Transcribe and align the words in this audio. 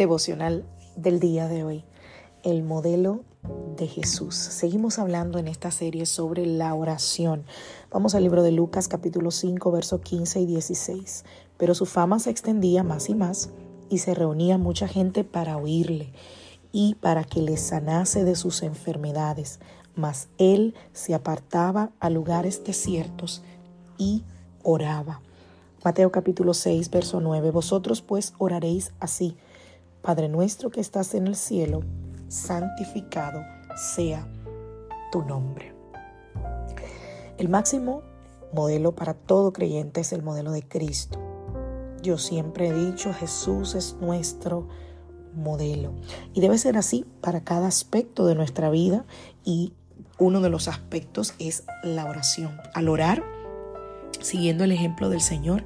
Devocional 0.00 0.64
del 0.96 1.20
día 1.20 1.46
de 1.46 1.62
hoy, 1.62 1.84
el 2.42 2.62
modelo 2.62 3.20
de 3.76 3.86
Jesús. 3.86 4.34
Seguimos 4.34 4.98
hablando 4.98 5.38
en 5.38 5.46
esta 5.46 5.70
serie 5.70 6.06
sobre 6.06 6.46
la 6.46 6.72
oración. 6.72 7.44
Vamos 7.90 8.14
al 8.14 8.22
libro 8.22 8.42
de 8.42 8.50
Lucas 8.50 8.88
capítulo 8.88 9.30
5, 9.30 9.70
versos 9.70 10.00
15 10.00 10.40
y 10.40 10.46
16. 10.46 11.26
Pero 11.58 11.74
su 11.74 11.84
fama 11.84 12.18
se 12.18 12.30
extendía 12.30 12.82
más 12.82 13.10
y 13.10 13.14
más 13.14 13.50
y 13.90 13.98
se 13.98 14.14
reunía 14.14 14.56
mucha 14.56 14.88
gente 14.88 15.22
para 15.22 15.58
oírle 15.58 16.14
y 16.72 16.94
para 16.94 17.22
que 17.22 17.42
le 17.42 17.58
sanase 17.58 18.24
de 18.24 18.36
sus 18.36 18.62
enfermedades. 18.62 19.60
Mas 19.96 20.28
él 20.38 20.74
se 20.94 21.12
apartaba 21.12 21.90
a 22.00 22.08
lugares 22.08 22.64
desiertos 22.64 23.42
y 23.98 24.24
oraba. 24.62 25.20
Mateo 25.84 26.10
capítulo 26.10 26.54
6, 26.54 26.88
verso 26.88 27.20
9. 27.20 27.50
Vosotros 27.50 28.00
pues 28.00 28.32
oraréis 28.38 28.92
así. 28.98 29.36
Padre 30.02 30.28
nuestro 30.28 30.70
que 30.70 30.80
estás 30.80 31.14
en 31.14 31.26
el 31.26 31.36
cielo, 31.36 31.82
santificado 32.28 33.42
sea 33.76 34.26
tu 35.12 35.22
nombre. 35.22 35.74
El 37.38 37.48
máximo 37.48 38.02
modelo 38.52 38.94
para 38.94 39.14
todo 39.14 39.52
creyente 39.52 40.00
es 40.00 40.12
el 40.12 40.22
modelo 40.22 40.52
de 40.52 40.62
Cristo. 40.62 41.18
Yo 42.02 42.18
siempre 42.18 42.68
he 42.68 42.72
dicho, 42.72 43.12
Jesús 43.12 43.74
es 43.74 43.96
nuestro 44.00 44.68
modelo. 45.34 45.92
Y 46.32 46.40
debe 46.40 46.58
ser 46.58 46.76
así 46.76 47.04
para 47.20 47.44
cada 47.44 47.66
aspecto 47.66 48.26
de 48.26 48.34
nuestra 48.34 48.70
vida 48.70 49.04
y 49.44 49.74
uno 50.18 50.40
de 50.40 50.50
los 50.50 50.68
aspectos 50.68 51.34
es 51.38 51.64
la 51.82 52.04
oración. 52.06 52.58
Al 52.74 52.88
orar, 52.88 53.22
siguiendo 54.20 54.64
el 54.64 54.72
ejemplo 54.72 55.08
del 55.08 55.20
Señor, 55.20 55.64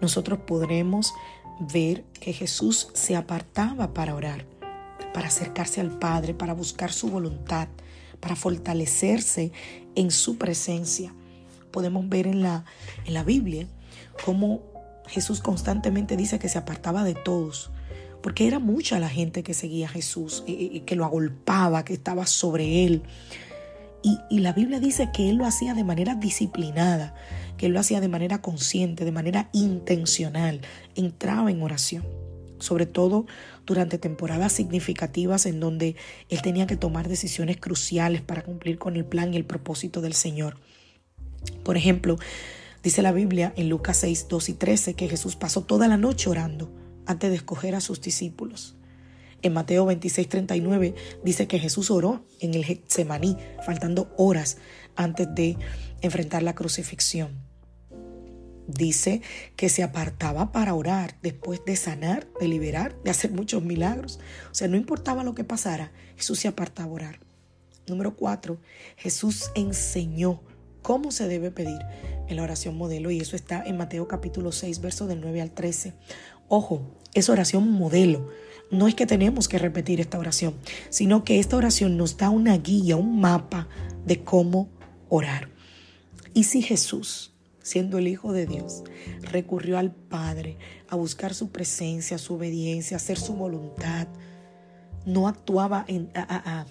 nosotros 0.00 0.40
podremos 0.46 1.12
ver 1.60 2.04
que 2.20 2.32
Jesús 2.32 2.88
se 2.94 3.16
apartaba 3.16 3.94
para 3.94 4.14
orar, 4.14 4.46
para 5.12 5.28
acercarse 5.28 5.80
al 5.80 5.98
Padre, 5.98 6.34
para 6.34 6.52
buscar 6.52 6.92
su 6.92 7.08
voluntad, 7.08 7.68
para 8.20 8.36
fortalecerse 8.36 9.52
en 9.94 10.10
su 10.10 10.38
presencia. 10.38 11.14
Podemos 11.70 12.08
ver 12.08 12.26
en 12.26 12.42
la, 12.42 12.64
en 13.04 13.14
la 13.14 13.24
Biblia 13.24 13.66
cómo 14.24 14.62
Jesús 15.06 15.40
constantemente 15.40 16.16
dice 16.16 16.38
que 16.38 16.48
se 16.48 16.58
apartaba 16.58 17.04
de 17.04 17.14
todos, 17.14 17.70
porque 18.22 18.46
era 18.46 18.58
mucha 18.58 18.98
la 18.98 19.08
gente 19.08 19.42
que 19.42 19.54
seguía 19.54 19.86
a 19.86 19.90
Jesús, 19.90 20.42
y, 20.46 20.80
que 20.80 20.96
lo 20.96 21.04
agolpaba, 21.04 21.84
que 21.84 21.94
estaba 21.94 22.26
sobre 22.26 22.84
él. 22.84 23.02
Y, 24.30 24.38
la 24.38 24.52
Biblia 24.52 24.78
dice 24.78 25.10
que 25.12 25.28
él 25.30 25.36
lo 25.36 25.46
hacía 25.46 25.74
de 25.74 25.82
manera 25.82 26.14
disciplinada 26.14 27.12
que 27.56 27.66
él 27.66 27.72
lo 27.72 27.80
hacía 27.80 28.00
de 28.00 28.08
manera 28.08 28.40
consciente, 28.40 29.04
de 29.04 29.12
manera 29.12 29.48
intencional, 29.52 30.60
entraba 30.94 31.50
en 31.50 31.62
oración, 31.62 32.04
sobre 32.58 32.86
todo 32.86 33.26
durante 33.64 33.98
temporadas 33.98 34.52
significativas 34.52 35.46
en 35.46 35.58
donde 35.58 35.96
él 36.28 36.42
tenía 36.42 36.66
que 36.66 36.76
tomar 36.76 37.08
decisiones 37.08 37.56
cruciales 37.56 38.20
para 38.20 38.42
cumplir 38.42 38.78
con 38.78 38.94
el 38.96 39.04
plan 39.04 39.32
y 39.32 39.38
el 39.38 39.44
propósito 39.44 40.02
del 40.02 40.12
Señor. 40.12 40.58
Por 41.64 41.76
ejemplo, 41.76 42.16
dice 42.82 43.02
la 43.02 43.12
Biblia 43.12 43.52
en 43.56 43.70
Lucas 43.70 43.96
6, 43.96 44.26
2 44.28 44.48
y 44.50 44.52
13 44.52 44.94
que 44.94 45.08
Jesús 45.08 45.34
pasó 45.34 45.62
toda 45.62 45.88
la 45.88 45.96
noche 45.96 46.30
orando 46.30 46.70
antes 47.06 47.30
de 47.30 47.36
escoger 47.36 47.74
a 47.74 47.80
sus 47.80 48.00
discípulos. 48.00 48.76
En 49.42 49.52
Mateo 49.52 49.86
26, 49.86 50.28
39 50.28 50.94
dice 51.24 51.46
que 51.46 51.58
Jesús 51.58 51.90
oró 51.90 52.24
en 52.40 52.54
el 52.54 52.64
Getsemaní, 52.64 53.36
faltando 53.64 54.12
horas 54.16 54.58
antes 54.96 55.28
de 55.34 55.56
enfrentar 56.00 56.42
la 56.42 56.54
crucifixión 56.54 57.46
dice 58.66 59.22
que 59.54 59.68
se 59.68 59.82
apartaba 59.82 60.52
para 60.52 60.74
orar 60.74 61.16
después 61.22 61.64
de 61.64 61.76
sanar, 61.76 62.26
de 62.40 62.48
liberar, 62.48 63.00
de 63.02 63.10
hacer 63.10 63.30
muchos 63.30 63.62
milagros. 63.62 64.18
O 64.50 64.54
sea, 64.54 64.68
no 64.68 64.76
importaba 64.76 65.24
lo 65.24 65.34
que 65.34 65.44
pasara, 65.44 65.92
Jesús 66.16 66.40
se 66.40 66.48
apartaba 66.48 66.90
a 66.90 66.94
orar. 66.94 67.20
Número 67.86 68.16
cuatro, 68.16 68.58
Jesús 68.96 69.50
enseñó 69.54 70.42
cómo 70.86 71.10
se 71.10 71.26
debe 71.26 71.50
pedir 71.50 71.80
en 72.28 72.36
la 72.36 72.44
oración 72.44 72.76
modelo 72.76 73.10
y 73.10 73.18
eso 73.18 73.34
está 73.34 73.60
en 73.66 73.76
Mateo 73.76 74.06
capítulo 74.06 74.52
6, 74.52 74.80
versos 74.80 75.08
del 75.08 75.20
9 75.20 75.40
al 75.42 75.50
13. 75.50 75.94
Ojo, 76.46 76.80
es 77.12 77.28
oración 77.28 77.68
modelo. 77.72 78.28
No 78.70 78.86
es 78.86 78.94
que 78.94 79.04
tenemos 79.04 79.48
que 79.48 79.58
repetir 79.58 80.00
esta 80.00 80.16
oración, 80.16 80.54
sino 80.88 81.24
que 81.24 81.40
esta 81.40 81.56
oración 81.56 81.96
nos 81.96 82.16
da 82.18 82.30
una 82.30 82.56
guía, 82.56 82.94
un 82.94 83.20
mapa 83.20 83.66
de 84.04 84.22
cómo 84.22 84.68
orar. 85.08 85.48
Y 86.34 86.44
si 86.44 86.62
Jesús 86.62 87.32
siendo 87.62 87.98
el 87.98 88.06
Hijo 88.06 88.32
de 88.32 88.46
Dios, 88.46 88.84
recurrió 89.22 89.78
al 89.78 89.90
Padre 89.92 90.56
a 90.88 90.94
buscar 90.94 91.34
su 91.34 91.48
presencia, 91.48 92.16
su 92.16 92.34
obediencia, 92.34 92.98
hacer 92.98 93.18
su 93.18 93.34
voluntad. 93.34 94.06
No 95.04 95.26
actuaba 95.26 95.84
en, 95.88 96.12
a, 96.14 96.64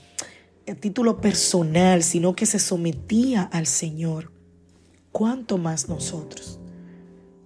título 0.73 1.21
personal, 1.21 2.01
sino 2.01 2.35
que 2.35 2.47
se 2.47 2.57
sometía 2.57 3.43
al 3.43 3.67
Señor. 3.67 4.31
¿Cuánto 5.11 5.57
más 5.57 5.87
nosotros? 5.87 6.59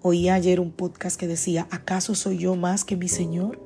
Oí 0.01 0.29
ayer 0.29 0.61
un 0.61 0.71
podcast 0.71 1.19
que 1.19 1.27
decía, 1.27 1.67
¿acaso 1.71 2.15
soy 2.15 2.37
yo 2.37 2.55
más 2.55 2.85
que 2.85 2.95
mi 2.95 3.09
Señor? 3.09 3.59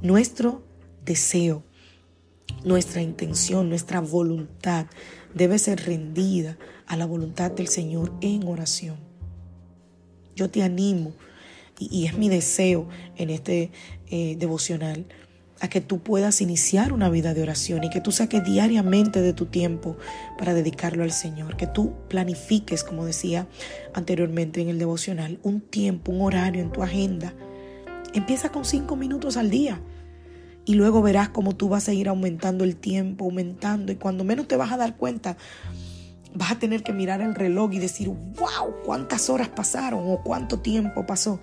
Nuestro 0.00 0.62
deseo, 1.04 1.62
nuestra 2.64 3.02
intención, 3.02 3.68
nuestra 3.68 4.00
voluntad 4.00 4.86
debe 5.34 5.58
ser 5.58 5.84
rendida 5.84 6.56
a 6.86 6.96
la 6.96 7.04
voluntad 7.04 7.50
del 7.50 7.68
Señor 7.68 8.14
en 8.22 8.48
oración. 8.48 8.96
Yo 10.34 10.48
te 10.48 10.62
animo 10.62 11.12
y, 11.78 12.06
es 12.06 12.16
mi 12.16 12.28
deseo 12.28 12.88
en 13.16 13.30
este 13.30 13.70
eh, 14.06 14.36
devocional 14.38 15.06
a 15.60 15.68
que 15.68 15.80
tú 15.80 16.00
puedas 16.00 16.40
iniciar 16.40 16.92
una 16.92 17.08
vida 17.08 17.34
de 17.34 17.42
oración 17.42 17.84
y 17.84 17.90
que 17.90 18.00
tú 18.00 18.12
saques 18.12 18.44
diariamente 18.44 19.20
de 19.20 19.32
tu 19.32 19.46
tiempo 19.46 19.96
para 20.38 20.54
dedicarlo 20.54 21.02
al 21.02 21.12
Señor, 21.12 21.56
que 21.56 21.66
tú 21.66 21.94
planifiques, 22.08 22.84
como 22.84 23.04
decía 23.04 23.46
anteriormente 23.94 24.60
en 24.60 24.68
el 24.68 24.78
devocional, 24.78 25.38
un 25.42 25.60
tiempo, 25.60 26.12
un 26.12 26.22
horario 26.22 26.62
en 26.62 26.70
tu 26.70 26.82
agenda. 26.82 27.34
Empieza 28.14 28.50
con 28.50 28.64
cinco 28.64 28.96
minutos 28.96 29.36
al 29.36 29.50
día 29.50 29.80
y 30.64 30.74
luego 30.74 31.02
verás 31.02 31.30
cómo 31.30 31.56
tú 31.56 31.68
vas 31.68 31.88
a 31.88 31.92
ir 31.92 32.08
aumentando 32.08 32.64
el 32.64 32.76
tiempo, 32.76 33.24
aumentando 33.24 33.90
y 33.90 33.96
cuando 33.96 34.24
menos 34.24 34.48
te 34.48 34.56
vas 34.56 34.70
a 34.72 34.76
dar 34.76 34.96
cuenta, 34.96 35.36
vas 36.34 36.52
a 36.52 36.58
tener 36.58 36.82
que 36.82 36.92
mirar 36.92 37.20
el 37.20 37.34
reloj 37.34 37.72
y 37.72 37.78
decir, 37.78 38.08
wow, 38.08 38.74
cuántas 38.84 39.30
horas 39.30 39.48
pasaron 39.48 40.02
o 40.04 40.22
cuánto 40.22 40.60
tiempo 40.60 41.06
pasó. 41.06 41.40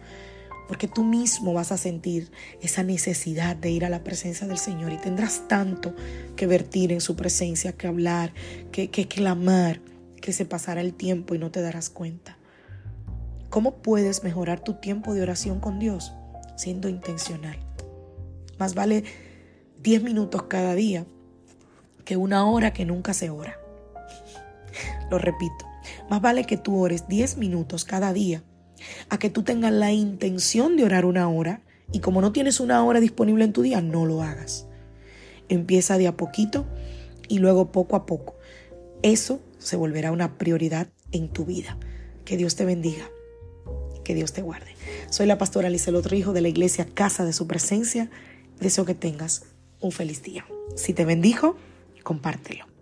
Porque 0.68 0.88
tú 0.88 1.03
mismo 1.03 1.53
vas 1.53 1.72
a 1.72 1.78
sentir 1.78 2.31
esa 2.62 2.84
necesidad 2.84 3.56
de 3.56 3.70
ir 3.70 3.86
a 3.86 3.90
la 3.90 4.03
presencia 4.03 4.47
del 4.47 4.58
Señor 4.58 4.94
y 4.94 4.97
tendrás 4.97 5.47
tanto 5.47 5.96
que 6.35 6.47
vertir 6.47 6.91
en 6.91 7.02
su 7.02 7.16
presencia, 7.16 7.73
que 7.73 7.88
hablar, 7.88 8.34
que, 8.72 8.90
que 8.90 9.08
clamar, 9.08 9.79
que 10.22 10.34
se 10.34 10.46
pasará 10.46 10.82
el 10.82 10.94
tiempo 10.94 11.35
y 11.35 11.40
no 11.40 11.52
te 11.52 11.62
darás 11.62 11.90
cuenta. 11.90 12.38
¿Cómo 13.50 13.76
puedes 13.76 14.23
mejorar 14.23 14.59
tu 14.59 14.73
tiempo 14.73 15.14
de 15.14 15.22
oración 15.22 15.59
con 15.59 15.79
Dios? 15.79 16.14
Siendo 16.58 16.90
intencional. 16.90 17.58
Más 18.58 18.73
vale 18.73 19.03
10 19.84 20.03
minutos 20.03 20.44
cada 20.44 20.73
día 20.73 21.06
que 22.06 22.18
una 22.18 22.50
hora 22.50 22.73
que 22.73 22.85
nunca 22.85 23.14
se 23.14 23.29
ora. 23.29 23.59
Lo 25.11 25.20
repito, 25.20 25.66
más 26.09 26.22
vale 26.22 26.46
que 26.46 26.58
tú 26.58 26.79
ores 26.79 27.08
10 27.08 27.38
minutos 27.38 27.85
cada 27.85 28.14
día 28.14 28.44
a 29.09 29.17
que 29.17 29.29
tú 29.29 29.43
tengas 29.43 29.72
la 29.72 29.91
intención 29.91 30.77
de 30.77 30.83
orar 30.83 31.05
una 31.05 31.29
hora 31.29 31.61
y 31.91 31.99
como 31.99 32.22
no 32.22 32.31
tienes 32.31 32.59
una 32.59 32.83
hora 32.83 32.99
disponible 32.99 33.45
en 33.45 33.53
tu 33.53 33.61
día, 33.61 33.81
no 33.81 34.05
lo 34.05 34.22
hagas. 34.22 34.67
Empieza 35.49 35.97
de 35.97 36.07
a 36.07 36.17
poquito 36.17 36.66
y 37.27 37.39
luego 37.39 37.72
poco 37.72 37.95
a 37.95 38.05
poco. 38.05 38.35
Eso 39.01 39.39
se 39.59 39.75
volverá 39.75 40.11
una 40.11 40.37
prioridad 40.37 40.87
en 41.11 41.29
tu 41.29 41.45
vida. 41.45 41.77
Que 42.23 42.37
Dios 42.37 42.55
te 42.55 42.66
bendiga. 42.66 43.09
Que 44.03 44.16
Dios 44.16 44.33
te 44.33 44.41
guarde. 44.41 44.75
Soy 45.09 45.25
la 45.25 45.37
pastora 45.37 45.69
otro 45.95 46.16
hijo 46.16 46.33
de 46.33 46.41
la 46.41 46.47
iglesia 46.47 46.85
Casa 46.85 47.25
de 47.25 47.33
Su 47.33 47.47
Presencia. 47.47 48.09
Deseo 48.59 48.85
que 48.85 48.95
tengas 48.95 49.43
un 49.79 49.91
feliz 49.91 50.23
día. 50.23 50.45
Si 50.75 50.93
te 50.93 51.05
bendijo, 51.05 51.55
compártelo. 52.03 52.74